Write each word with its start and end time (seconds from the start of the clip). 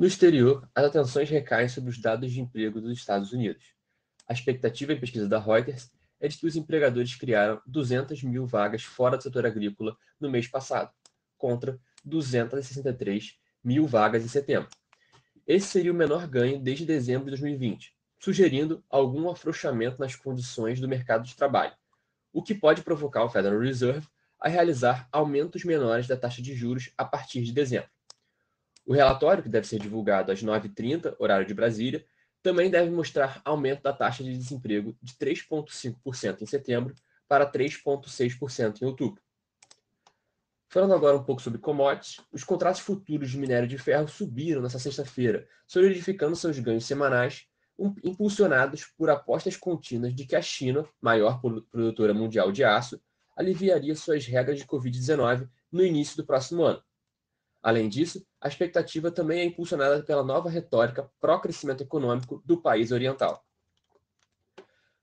No 0.00 0.06
exterior, 0.06 0.66
as 0.74 0.86
atenções 0.86 1.28
recaem 1.28 1.68
sobre 1.68 1.90
os 1.90 2.00
dados 2.00 2.32
de 2.32 2.40
emprego 2.40 2.80
dos 2.80 2.96
Estados 2.96 3.34
Unidos. 3.34 3.74
A 4.26 4.32
expectativa 4.32 4.94
em 4.94 4.98
pesquisa 4.98 5.28
da 5.28 5.38
Reuters 5.38 5.92
é 6.18 6.26
de 6.26 6.38
que 6.38 6.46
os 6.46 6.56
empregadores 6.56 7.14
criaram 7.16 7.60
200 7.66 8.22
mil 8.22 8.46
vagas 8.46 8.82
fora 8.82 9.18
do 9.18 9.22
setor 9.22 9.44
agrícola 9.44 9.94
no 10.18 10.30
mês 10.30 10.48
passado, 10.48 10.90
contra 11.36 11.78
263 12.02 13.38
mil 13.62 13.86
vagas 13.86 14.24
em 14.24 14.28
setembro. 14.28 14.70
Esse 15.46 15.66
seria 15.66 15.92
o 15.92 15.94
menor 15.94 16.26
ganho 16.26 16.58
desde 16.58 16.86
dezembro 16.86 17.26
de 17.26 17.32
2020, 17.32 17.94
sugerindo 18.18 18.82
algum 18.88 19.28
afrouxamento 19.28 20.00
nas 20.00 20.16
condições 20.16 20.80
do 20.80 20.88
mercado 20.88 21.26
de 21.26 21.36
trabalho, 21.36 21.74
o 22.32 22.42
que 22.42 22.54
pode 22.54 22.80
provocar 22.80 23.22
o 23.22 23.28
Federal 23.28 23.60
Reserve 23.60 24.08
a 24.40 24.48
realizar 24.48 25.06
aumentos 25.12 25.62
menores 25.62 26.06
da 26.06 26.16
taxa 26.16 26.40
de 26.40 26.54
juros 26.54 26.90
a 26.96 27.04
partir 27.04 27.42
de 27.42 27.52
dezembro. 27.52 27.90
O 28.84 28.92
relatório, 28.92 29.42
que 29.42 29.48
deve 29.48 29.66
ser 29.66 29.78
divulgado 29.78 30.32
às 30.32 30.42
9h30, 30.42 31.14
horário 31.18 31.46
de 31.46 31.54
Brasília, 31.54 32.04
também 32.42 32.70
deve 32.70 32.90
mostrar 32.90 33.40
aumento 33.44 33.82
da 33.82 33.92
taxa 33.92 34.24
de 34.24 34.36
desemprego 34.36 34.96
de 35.02 35.14
3,5% 35.14 36.42
em 36.42 36.46
setembro 36.46 36.94
para 37.28 37.50
3,6% 37.50 38.82
em 38.82 38.86
outubro. 38.86 39.22
Falando 40.68 40.94
agora 40.94 41.16
um 41.16 41.24
pouco 41.24 41.42
sobre 41.42 41.58
commodities, 41.58 42.20
os 42.32 42.44
contratos 42.44 42.80
futuros 42.80 43.30
de 43.30 43.38
minério 43.38 43.68
de 43.68 43.76
ferro 43.76 44.08
subiram 44.08 44.62
nesta 44.62 44.78
sexta-feira, 44.78 45.46
solidificando 45.66 46.36
seus 46.36 46.58
ganhos 46.60 46.84
semanais, 46.84 47.46
impulsionados 48.04 48.84
por 48.96 49.10
apostas 49.10 49.56
contínuas 49.56 50.14
de 50.14 50.24
que 50.24 50.36
a 50.36 50.42
China, 50.42 50.86
maior 51.00 51.40
produtora 51.40 52.14
mundial 52.14 52.52
de 52.52 52.62
aço, 52.62 53.00
aliviaria 53.36 53.96
suas 53.96 54.26
regras 54.26 54.58
de 54.58 54.66
Covid-19 54.66 55.48
no 55.72 55.84
início 55.84 56.16
do 56.16 56.26
próximo 56.26 56.62
ano. 56.62 56.82
Além 57.62 57.88
disso, 57.88 58.24
a 58.40 58.48
expectativa 58.48 59.10
também 59.10 59.40
é 59.40 59.44
impulsionada 59.44 60.02
pela 60.02 60.24
nova 60.24 60.48
retórica 60.48 61.10
pró-crescimento 61.20 61.82
econômico 61.82 62.42
do 62.44 62.60
país 62.60 62.90
oriental. 62.90 63.44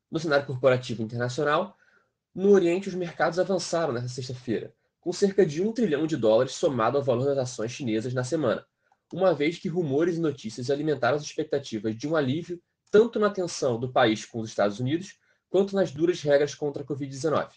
No 0.09 0.19
cenário 0.19 0.45
corporativo 0.45 1.03
internacional, 1.03 1.77
no 2.33 2.51
Oriente 2.51 2.89
os 2.89 2.95
mercados 2.95 3.37
avançaram 3.37 3.93
nesta 3.93 4.09
sexta-feira, 4.09 4.73
com 4.99 5.13
cerca 5.13 5.45
de 5.45 5.61
um 5.61 5.71
trilhão 5.71 6.07
de 6.07 6.17
dólares 6.17 6.53
somado 6.53 6.97
ao 6.97 7.03
valor 7.03 7.25
das 7.25 7.37
ações 7.37 7.71
chinesas 7.71 8.13
na 8.13 8.23
semana, 8.23 8.65
uma 9.13 9.33
vez 9.33 9.57
que 9.57 9.69
rumores 9.69 10.17
e 10.17 10.19
notícias 10.19 10.69
alimentaram 10.69 11.17
as 11.17 11.23
expectativas 11.23 11.95
de 11.95 12.07
um 12.07 12.15
alívio 12.15 12.61
tanto 12.89 13.19
na 13.19 13.29
tensão 13.29 13.79
do 13.79 13.91
país 13.91 14.25
com 14.25 14.39
os 14.39 14.49
Estados 14.49 14.79
Unidos 14.79 15.19
quanto 15.49 15.75
nas 15.75 15.91
duras 15.91 16.21
regras 16.21 16.55
contra 16.55 16.83
a 16.83 16.85
Covid-19. 16.85 17.51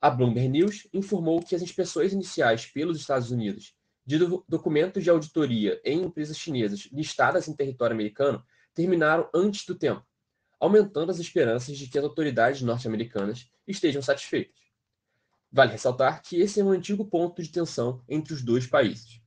A 0.00 0.10
Bloomberg 0.10 0.48
News 0.48 0.88
informou 0.92 1.42
que 1.42 1.54
as 1.54 1.62
inspeções 1.62 2.12
iniciais 2.12 2.66
pelos 2.66 2.98
Estados 2.98 3.30
Unidos 3.30 3.74
de 4.08 4.18
documentos 4.48 5.04
de 5.04 5.10
auditoria 5.10 5.78
em 5.84 6.04
empresas 6.04 6.38
chinesas 6.38 6.88
listadas 6.90 7.46
em 7.46 7.54
território 7.54 7.92
americano 7.92 8.42
terminaram 8.74 9.28
antes 9.34 9.66
do 9.66 9.74
tempo, 9.74 10.02
aumentando 10.58 11.10
as 11.10 11.18
esperanças 11.18 11.76
de 11.76 11.86
que 11.88 11.98
as 11.98 12.04
autoridades 12.04 12.62
norte-americanas 12.62 13.50
estejam 13.66 14.00
satisfeitas. 14.00 14.58
Vale 15.52 15.72
ressaltar 15.72 16.22
que 16.22 16.40
esse 16.40 16.58
é 16.58 16.64
um 16.64 16.70
antigo 16.70 17.04
ponto 17.04 17.42
de 17.42 17.50
tensão 17.50 18.02
entre 18.08 18.32
os 18.32 18.40
dois 18.40 18.66
países. 18.66 19.20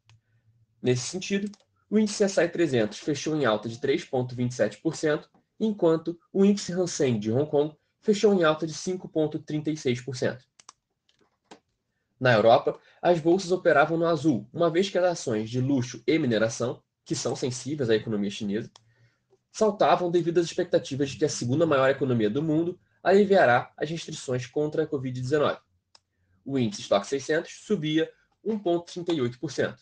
Nesse 0.81 1.03
sentido, 1.03 1.51
o 1.87 1.99
índice 1.99 2.23
S&P 2.23 2.49
300 2.49 2.97
fechou 2.97 3.35
em 3.35 3.45
alta 3.45 3.69
de 3.69 3.77
3,27%, 3.77 5.27
enquanto 5.59 6.19
o 6.33 6.43
índice 6.43 6.73
Hang 6.73 6.89
Seng 6.89 7.19
de 7.19 7.31
Hong 7.31 7.47
Kong 7.47 7.75
fechou 7.99 8.33
em 8.33 8.43
alta 8.43 8.65
de 8.65 8.73
5,36%. 8.73 10.39
Na 12.21 12.33
Europa, 12.33 12.79
as 13.01 13.19
bolsas 13.19 13.51
operavam 13.51 13.97
no 13.97 14.05
azul, 14.05 14.47
uma 14.53 14.69
vez 14.69 14.87
que 14.87 14.97
as 14.99 15.03
ações 15.03 15.49
de 15.49 15.59
luxo 15.59 16.03
e 16.05 16.19
mineração, 16.19 16.83
que 17.03 17.15
são 17.15 17.35
sensíveis 17.35 17.89
à 17.89 17.95
economia 17.95 18.29
chinesa, 18.29 18.69
saltavam 19.51 20.11
devido 20.11 20.37
às 20.37 20.45
expectativas 20.45 21.09
de 21.09 21.17
que 21.17 21.25
a 21.25 21.29
segunda 21.29 21.65
maior 21.65 21.89
economia 21.89 22.29
do 22.29 22.43
mundo 22.43 22.79
aliviará 23.01 23.73
as 23.75 23.89
restrições 23.89 24.45
contra 24.45 24.83
a 24.83 24.87
Covid-19. 24.87 25.59
O 26.45 26.59
índice 26.59 26.83
Stock 26.83 27.07
600 27.07 27.51
subia 27.65 28.07
1,38%. 28.45 29.79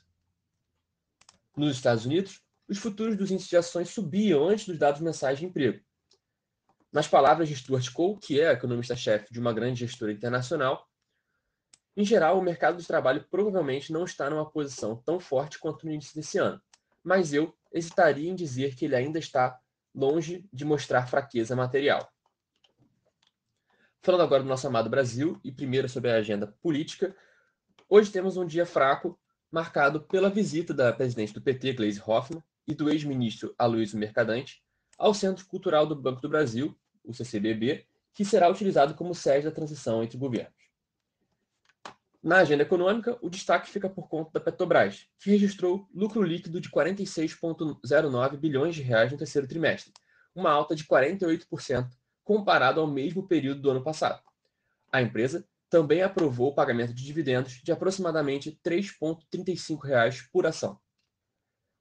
Nos 1.57 1.75
Estados 1.75 2.06
Unidos, 2.06 2.41
os 2.69 2.77
futuros 2.77 3.17
dos 3.17 3.31
índices 3.31 3.50
de 3.50 3.57
ações 3.57 3.89
subiam 3.89 4.47
antes 4.47 4.66
dos 4.66 4.79
dados 4.79 5.01
mensais 5.01 5.39
de 5.39 5.45
emprego. 5.45 5.81
Nas 6.89 7.06
palavras 7.06 7.50
de 7.50 7.56
Stuart 7.57 7.91
Cole, 7.91 8.17
que 8.17 8.39
é 8.39 8.50
economista-chefe 8.50 9.27
de 9.29 9.41
uma 9.41 9.51
grande 9.51 9.81
gestora 9.81 10.13
internacional, 10.13 10.88
em 12.00 12.06
geral, 12.06 12.40
o 12.40 12.42
mercado 12.42 12.78
de 12.78 12.88
trabalho 12.88 13.26
provavelmente 13.30 13.92
não 13.92 14.06
está 14.06 14.30
numa 14.30 14.50
posição 14.50 14.96
tão 14.96 15.20
forte 15.20 15.60
quanto 15.60 15.86
no 15.86 15.92
início 15.92 16.16
desse 16.16 16.38
ano, 16.38 16.62
mas 17.04 17.34
eu 17.34 17.54
hesitaria 17.74 18.30
em 18.30 18.36
dizer 18.36 18.74
que 18.74 18.86
ele 18.86 18.96
ainda 18.96 19.20
está 19.20 19.60
longe 19.94 20.48
de 20.54 20.64
mostrar 20.64 21.08
fraqueza 21.08 21.58
material. 21.58 22.10
Falando 24.02 24.22
agora 24.22 24.42
do 24.42 24.48
nosso 24.48 24.66
amado 24.66 24.90
Brasil 24.90 25.42
e 25.44 25.52
primeiro 25.52 25.90
sobre 25.90 26.10
a 26.10 26.16
agenda 26.16 26.48
política, 26.62 27.14
hoje 27.90 28.10
temos 28.10 28.38
um 28.38 28.46
dia 28.46 28.66
fraco 28.66 29.20
marcado 29.52 30.00
pela 30.04 30.30
visita 30.30 30.74
da 30.74 30.94
presidente 30.94 31.34
do 31.34 31.42
PT, 31.42 31.74
Gleisi 31.74 32.02
Hoffmann, 32.08 32.42
e 32.66 32.74
do 32.74 32.90
ex-ministro 32.90 33.54
Aloysio 33.58 34.00
Mercadante 34.00 34.64
ao 34.98 35.14
Centro 35.14 35.46
Cultural 35.48 35.86
do 35.86 35.98
Banco 35.98 36.22
do 36.22 36.30
Brasil, 36.30 36.74
o 37.04 37.14
CCBB, 37.14 37.86
que 38.14 38.24
será 38.24 38.50
utilizado 38.50 38.94
como 38.94 39.14
sede 39.14 39.48
da 39.48 39.52
transição 39.52 40.02
entre 40.02 40.18
governos. 40.18 40.69
Na 42.22 42.40
agenda 42.40 42.63
econômica, 42.63 43.18
o 43.22 43.30
destaque 43.30 43.69
fica 43.69 43.90
por 43.90 44.09
conta 44.09 44.31
da 44.34 44.40
Petrobras, 44.41 45.07
que 45.19 45.31
registrou 45.31 45.88
lucro 45.94 46.22
líquido 46.22 46.59
de 46.59 46.69
46,09 46.69 48.35
bilhões 48.35 48.75
de 48.75 48.81
reais 48.81 49.09
no 49.09 49.18
terceiro 49.18 49.47
trimestre, 49.47 49.94
uma 50.35 50.52
alta 50.52 50.75
de 50.75 50.84
48% 50.84 51.90
comparado 52.24 52.81
ao 52.81 52.88
mesmo 52.88 53.25
período 53.25 53.62
do 53.62 53.72
ano 53.72 53.81
passado. 53.81 54.22
A 54.91 55.02
empresa 55.02 55.47
também 55.69 56.02
aprovou 56.02 56.50
o 56.50 56.53
pagamento 56.53 56.94
de 56.94 57.06
dividendos 57.06 57.62
de 57.63 57.72
aproximadamente 57.72 58.59
3,35 58.66 59.86
reais 59.86 60.22
por 60.31 60.46
ação. 60.46 60.78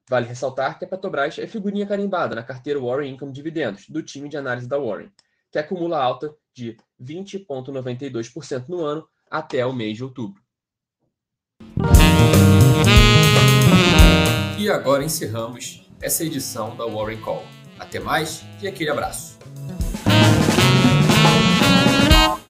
Vale 0.09 0.27
ressaltar 0.27 0.79
que 0.79 0.85
a 0.85 0.89
Petrobras 0.89 1.39
é 1.39 1.47
figurinha 1.47 1.87
carimbada 1.87 2.35
na 2.37 2.45
carteira 2.45 2.81
Warren 2.81 3.13
Income 3.13 3.33
Dividendos, 3.33 3.89
do 3.89 4.03
time 4.03 4.29
de 4.29 4.37
análise 4.37 4.69
da 4.69 4.79
Warren, 4.79 5.13
que 5.51 5.59
acumula 5.59 6.01
alta 6.01 6.35
de 6.55 6.77
20,92% 7.03 8.69
no 8.69 8.85
ano 8.85 9.09
até 9.31 9.65
o 9.65 9.73
mês 9.73 9.97
de 9.97 10.05
outubro. 10.05 10.43
E 14.59 14.69
agora 14.71 15.05
encerramos 15.05 15.89
essa 16.01 16.25
edição 16.25 16.77
da 16.77 16.85
Warren 16.85 17.21
Call. 17.21 17.45
Até 17.79 18.01
mais 18.01 18.45
e 18.61 18.67
aquele 18.67 18.91
abraço. 18.91 19.39